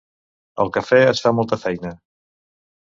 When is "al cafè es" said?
0.65-1.21